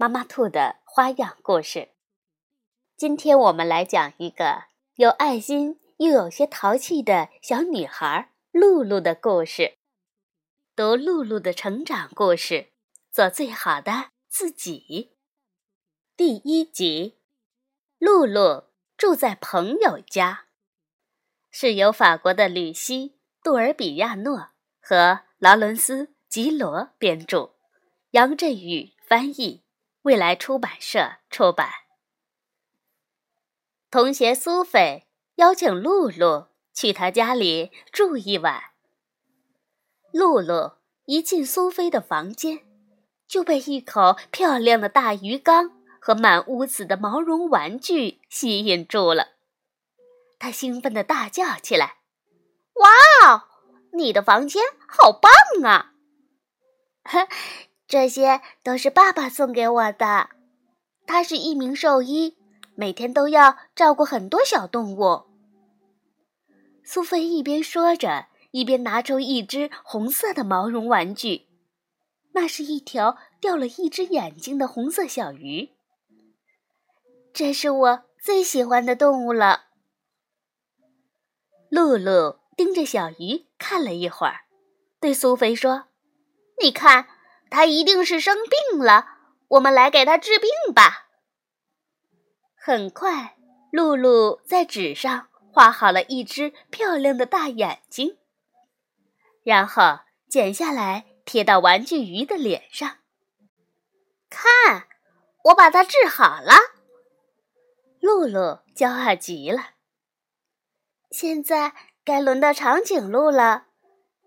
[0.00, 1.88] 妈妈兔的花样故事。
[2.96, 9.76] 今天我们来讲一个有爱心又有些淘气的小女孩露露的故事。
[10.76, 12.68] 读露露的成长故事，
[13.10, 15.16] 做最好的自己。
[16.16, 17.18] 第一集，
[17.98, 20.44] 露露住在朋友家，
[21.50, 23.10] 是由法国的吕西·
[23.42, 27.56] 杜尔比亚诺和劳伦斯·吉罗编著，
[28.12, 29.64] 杨振宇翻译。
[30.08, 31.70] 未来出版社出版。
[33.90, 38.70] 同学苏菲邀请露露去他家里住一晚。
[40.10, 42.60] 露露一进苏菲的房间，
[43.26, 49.34] 就被一口漂亮的大鱼缸和满屋子的毛绒玩具吸引住了。
[50.38, 51.98] 她兴奋地大叫起来
[52.80, 52.88] ：“哇
[53.28, 53.42] 哦，
[53.92, 55.30] 你的房间好棒
[55.70, 55.92] 啊！”
[57.88, 60.28] 这些都是爸爸送给我的。
[61.06, 62.36] 他是一名兽医，
[62.74, 65.24] 每天都要照顾很多小动物。
[66.84, 71.46] 苏菲一边说着，一边拿出一只红色的毛绒玩具，
[72.32, 75.70] 那是一条掉了一只眼睛的红色小鱼。
[77.32, 79.68] 这是我最喜欢的动物了。
[81.70, 84.40] 露露盯着小鱼看了一会儿，
[85.00, 85.84] 对苏菲说
[86.62, 87.08] ：“你看。”
[87.50, 89.06] 他一定是生病了，
[89.48, 91.08] 我们来给他治病吧。
[92.54, 93.36] 很快，
[93.72, 98.18] 露露在纸上画好了一只漂亮的大眼睛，
[99.42, 102.98] 然后剪下来贴到玩具鱼的脸上。
[104.28, 104.86] 看，
[105.44, 106.52] 我把它治好了。
[108.00, 109.70] 露露骄傲极了。
[111.10, 111.72] 现在
[112.04, 113.68] 该轮到长颈鹿了，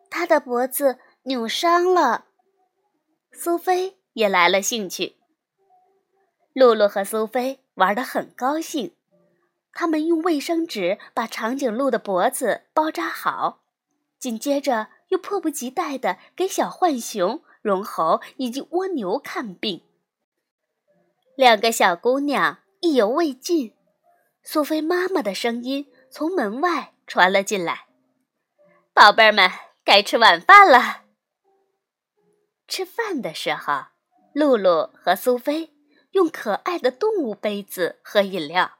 [0.10, 2.26] 它的脖子扭伤了。
[3.34, 5.16] 苏菲也来了兴趣。
[6.54, 8.96] 露露和苏菲玩得很高兴，
[9.74, 13.62] 他们用卫生纸把长颈鹿的脖子包扎好，
[14.20, 19.82] 紧接着又迫不及待地给小浣熊、绒猴以及蜗牛看病。
[21.36, 23.74] 两个小姑娘意犹未尽，
[24.44, 27.86] 苏菲妈妈的声音从门外传了进来
[28.94, 29.50] ：“宝贝儿们，
[29.86, 31.04] 该吃晚饭了。”
[32.72, 33.88] 吃饭的时候，
[34.34, 35.74] 露露和苏菲
[36.12, 38.78] 用可爱的动物杯子喝饮料。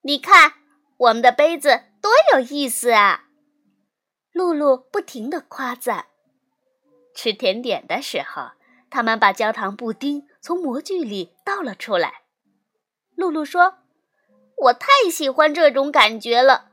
[0.00, 0.54] 你看，
[0.96, 3.24] 我们的杯子多有意思啊！
[4.32, 6.06] 露露不停地夸赞。
[7.14, 8.52] 吃甜点的时候，
[8.88, 12.22] 他们把焦糖布丁从模具里倒了出来。
[13.14, 13.80] 露露说
[14.64, 16.70] ：“我太喜欢这种感觉了，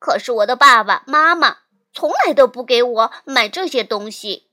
[0.00, 1.58] 可是我的爸爸妈妈
[1.92, 4.50] 从来都不给我买这些东西。”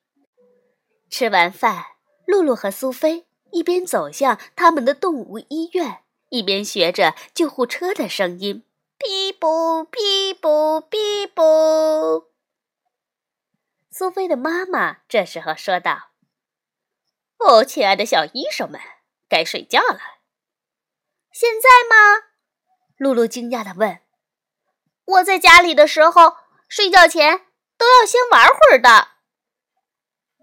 [1.12, 1.86] 吃完饭，
[2.26, 8.64] 露露和苏菲一边走向他们的动物医院，一边学着救护车的声音
[8.98, 12.30] ：“哔啵哔啵哔啵。”
[13.92, 16.12] 苏菲的妈妈这时候说道
[17.40, 18.80] ：“哦，亲爱的小医生们，
[19.28, 20.00] 该睡觉了。”
[21.34, 22.30] 现在吗？
[22.96, 24.00] 露露惊讶地问。
[25.04, 26.38] “我在家里的时候，
[26.70, 27.48] 睡觉前
[27.78, 29.10] 都要先玩会儿的。”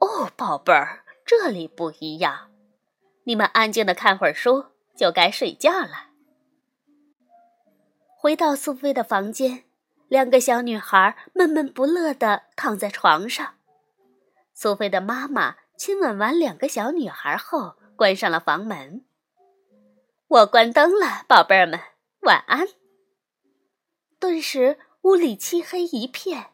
[0.00, 2.50] 哦，宝贝儿，这里不一样。
[3.24, 4.66] 你们安静的看会儿书，
[4.96, 6.08] 就该睡觉了。
[8.16, 9.64] 回到苏菲的房间，
[10.08, 13.54] 两个小女孩闷闷不乐的躺在床上。
[14.54, 19.04] 苏菲的妈妈亲吻完两个小女孩后，关上了房门。
[20.26, 21.78] 我关灯了，宝贝儿们，
[22.22, 22.66] 晚安。
[24.18, 26.52] 顿时屋里漆黑一片，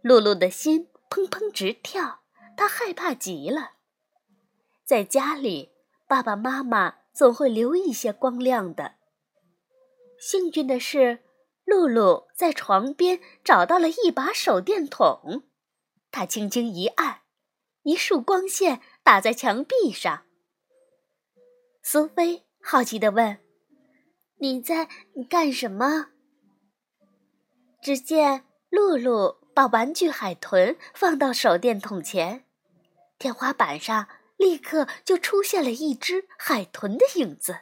[0.00, 2.20] 露露的心砰砰直跳。
[2.58, 3.74] 他害怕极了。
[4.84, 5.70] 在家里，
[6.08, 8.96] 爸爸妈妈总会留一些光亮的。
[10.18, 11.22] 幸运的是，
[11.64, 15.44] 露露在床边找到了一把手电筒，
[16.10, 17.20] 她轻轻一按，
[17.84, 20.24] 一束光线打在墙壁上。
[21.80, 23.38] 苏菲好奇地问
[24.40, 24.88] ：“你在
[25.30, 26.08] 干什么？”
[27.80, 32.46] 只见露露把玩具海豚放到手电筒前。
[33.18, 37.60] 天花板上立刻就出现了一只海豚的影子。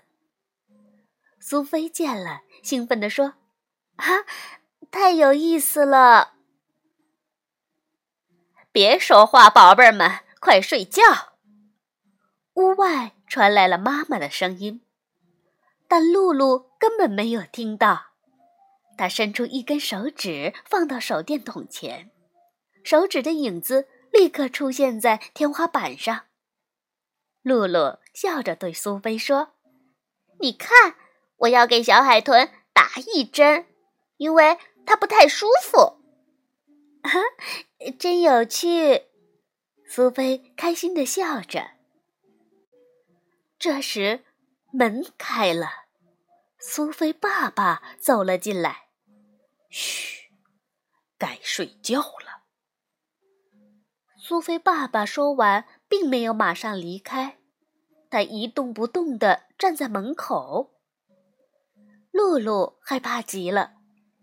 [1.40, 3.34] 苏菲见了，兴奋地说
[3.96, 4.26] ：“啊，
[4.90, 6.34] 太有意思了！
[8.72, 11.02] 别说话，宝贝儿们，快睡觉。”
[12.54, 14.82] 屋外传来了妈妈的声音，
[15.88, 18.08] 但露露根本没有听到。
[18.98, 22.10] 她伸出一根手指，放到手电筒前，
[22.82, 26.26] 手指的影子立刻出现在天花板上。
[27.42, 29.52] 露露笑着对苏菲说
[30.40, 30.96] ：“你看，
[31.36, 33.66] 我要给小海豚打一针，
[34.16, 36.02] 因为它不太舒服。”
[37.04, 37.20] 哈，
[37.98, 39.02] 真有趣！
[39.86, 41.72] 苏菲开心的笑着。
[43.58, 44.24] 这时，
[44.72, 45.68] 门开了，
[46.58, 48.88] 苏菲爸爸走了进来。
[49.70, 50.30] 嘘，
[51.16, 52.25] 该睡觉了。
[54.28, 57.38] 苏菲爸爸说完，并没有马上离开，
[58.10, 60.74] 他一动不动地站在门口。
[62.10, 63.74] 露露害怕极了，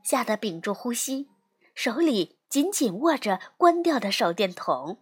[0.03, 1.29] 吓得屏住呼吸，
[1.73, 5.00] 手里紧紧握着关掉的手电筒。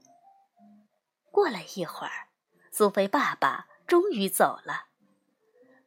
[1.31, 2.27] 过了一会儿，
[2.71, 3.65] 苏菲爸爸。
[3.87, 4.85] 终于走了，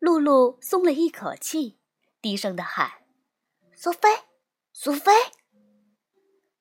[0.01, 1.79] 露露松了一口气，
[2.21, 3.05] 低声的喊
[3.73, 4.09] ：“苏菲，
[4.73, 5.13] 苏菲。”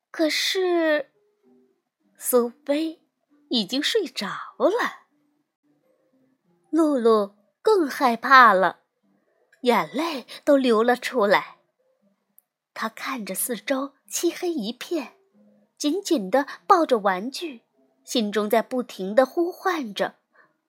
[0.10, 1.12] 可是，
[2.26, 3.02] 苏菲
[3.50, 4.28] 已经睡着
[4.58, 5.04] 了。
[6.70, 8.80] 露露更害怕了，
[9.64, 11.58] 眼泪都流了出来。
[12.74, 15.18] 她看着四周漆黑一片，
[15.78, 17.64] 紧紧的抱着玩具，
[18.06, 20.16] 心中在不停的呼唤着：“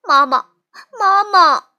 [0.05, 0.49] 妈妈。”
[0.99, 1.69] 妈妈，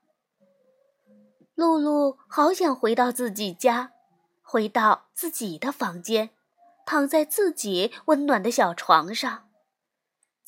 [1.54, 3.92] 露露好想回到自己家，
[4.40, 6.30] 回到自己的房间，
[6.86, 9.45] 躺在自己温暖的小床上。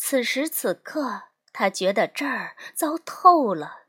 [0.01, 3.89] 此时此刻，他觉得这儿糟透了，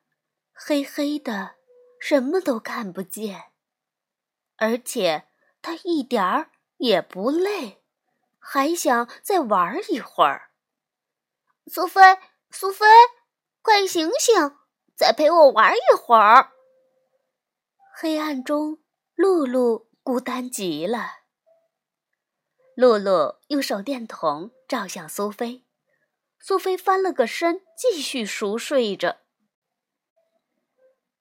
[0.51, 1.55] 黑黑的，
[1.99, 3.51] 什么都看不见。
[4.57, 5.29] 而且
[5.61, 7.83] 他一点儿也不累，
[8.39, 10.49] 还想再玩一会儿。
[11.67, 12.01] 苏菲，
[12.49, 12.85] 苏菲。
[13.61, 14.57] 快醒醒，
[14.95, 16.53] 再陪我玩一会儿。
[17.93, 18.79] 黑暗中，
[19.13, 21.19] 露露孤单极了。
[22.73, 25.65] 露露用手电筒照向苏菲，
[26.39, 29.17] 苏菲翻了个身，继续熟睡着。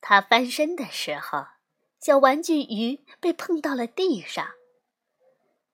[0.00, 1.47] 她翻身的时候，
[2.00, 4.49] 小玩具鱼被碰到了地上，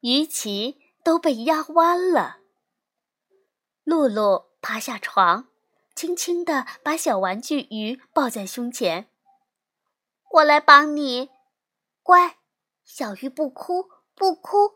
[0.01, 2.39] 鱼鳍都被压弯了。
[3.85, 5.49] 露露爬下床。
[5.95, 9.09] 轻轻地把小玩具鱼抱在胸前，
[10.29, 11.31] 我来帮你，
[12.03, 12.39] 乖，
[12.85, 14.75] 小鱼不哭不哭，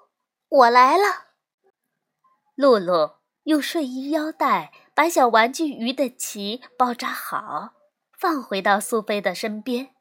[0.49, 1.33] 我来了。
[2.55, 3.18] 露露
[3.49, 7.73] 用睡衣腰带把小玩具鱼的鳍包扎好，
[8.13, 9.95] 放回到苏菲的身边。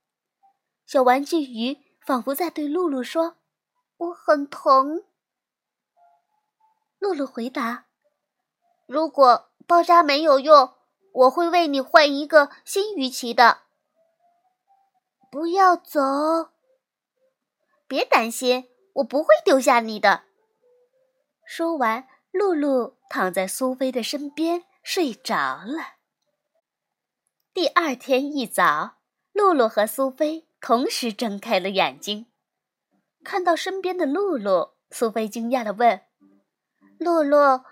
[0.86, 3.38] 小玩具鱼仿佛在对露露说
[3.96, 5.06] ：“我很疼。”
[7.00, 7.86] 露露回答
[8.86, 10.74] ：“如果包扎没有用。”
[11.18, 13.62] 我会为你换一个新鱼鳍的。
[15.32, 16.52] 不要走，
[17.88, 20.26] 别担心，我不会丢下你的。
[21.44, 22.08] 说完，
[22.38, 25.96] 露露躺在苏菲的身边睡着了。
[27.54, 28.98] 第二天一早，
[29.34, 32.28] 露露和苏菲同时睁开了眼睛，
[33.24, 36.02] 看到身边的露露，苏菲惊讶地问
[37.00, 37.64] ：“露露，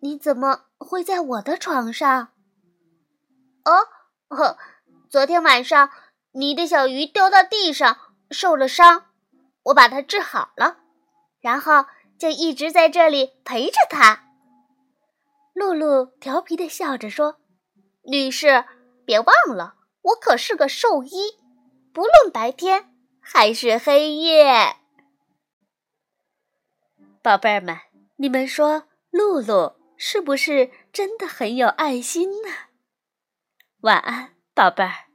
[0.00, 2.32] 你怎么会在我的床上？”
[3.64, 3.72] 哦，
[4.28, 4.56] 呵，
[5.10, 5.90] 昨天晚上
[6.32, 9.06] 你的小鱼掉到地上受了伤，
[9.64, 10.78] 我把它治好了，
[11.40, 11.84] 然后
[12.18, 14.23] 就一直在这里陪着它。
[15.54, 17.38] 露露调皮的笑着说
[18.04, 18.64] ：“女士，
[19.06, 21.38] 别忘了，我可是个兽医，
[21.92, 24.76] 不论白天还是黑夜。”
[27.22, 27.78] 宝贝儿们，
[28.16, 32.50] 你们说露露是不是真的很有爱心呢？
[33.80, 35.06] 晚安，宝贝儿。